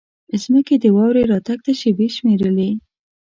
ځمکې 0.43 0.75
د 0.77 0.85
واورې 0.95 1.23
راتګ 1.31 1.59
ته 1.65 1.71
شېبې 1.79 2.07
شمېرلې. 2.15 2.69